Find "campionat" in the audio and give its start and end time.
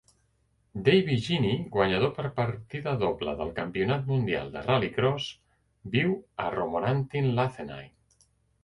3.61-4.09